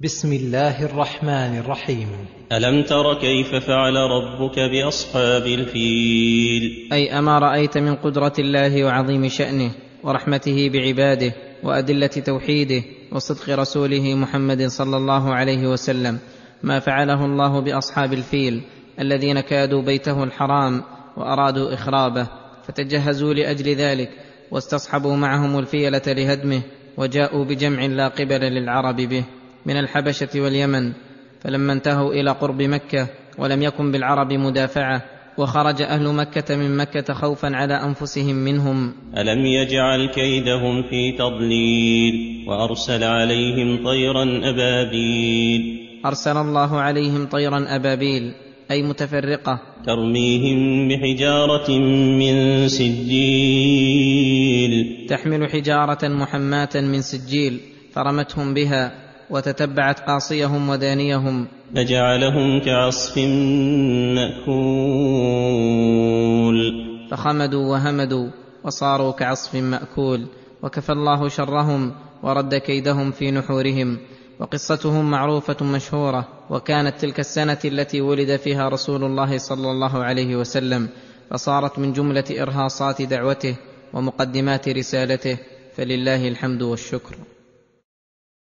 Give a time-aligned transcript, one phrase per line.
[0.00, 2.08] بسم الله الرحمن الرحيم.
[2.52, 9.70] ألم تر كيف فعل ربك بأصحاب الفيل؟ أي أما رأيت من قدرة الله وعظيم شأنه
[10.02, 16.18] ورحمته بعباده وأدلة توحيده وصدق رسوله محمد صلى الله عليه وسلم
[16.62, 18.62] ما فعله الله بأصحاب الفيل
[19.00, 20.82] الذين كادوا بيته الحرام
[21.16, 22.26] وأرادوا إخرابه
[22.66, 24.10] فتجهزوا لأجل ذلك
[24.50, 26.62] واستصحبوا معهم الفيلة لهدمه
[26.96, 29.24] وجاءوا بجمع لا قبل للعرب به.
[29.66, 30.92] من الحبشة واليمن
[31.40, 33.08] فلما انتهوا إلى قرب مكة
[33.38, 35.02] ولم يكن بالعرب مدافعة
[35.38, 38.92] وخرج أهل مكة من مكة خوفا على أنفسهم منهم.
[39.16, 48.32] ألم يجعل كيدهم في تضليل وأرسل عليهم طيرا أبابيل؟ أرسل الله عليهم طيرا أبابيل
[48.70, 49.60] أي متفرقة.
[49.86, 51.70] ترميهم بحجارة
[52.18, 53.94] من سجيل.
[55.08, 57.60] تحمل حجارة محماة من سجيل
[57.92, 59.03] فرمتهم بها.
[59.30, 61.46] وتتبعت قاصيهم ودانيهم.
[61.76, 63.18] فجعلهم كعصف
[64.14, 64.84] مأكول.
[67.10, 68.28] فخمدوا وهمدوا
[68.64, 70.26] وصاروا كعصف مأكول.
[70.62, 73.98] وكفى الله شرهم ورد كيدهم في نحورهم.
[74.40, 76.28] وقصتهم معروفة مشهورة.
[76.50, 80.88] وكانت تلك السنة التي ولد فيها رسول الله صلى الله عليه وسلم.
[81.30, 83.56] فصارت من جملة إرهاصات دعوته
[83.92, 85.38] ومقدمات رسالته.
[85.76, 87.16] فلله الحمد والشكر.